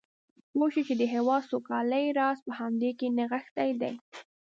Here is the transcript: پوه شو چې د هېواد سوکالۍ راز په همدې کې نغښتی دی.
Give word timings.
پوه 0.51 0.67
شو 0.73 0.81
چې 0.87 0.93
د 0.97 1.03
هېواد 1.13 1.43
سوکالۍ 1.51 2.05
راز 2.19 2.37
په 2.47 2.51
همدې 2.59 2.91
کې 2.99 3.07
نغښتی 3.17 3.71
دی. 3.81 3.93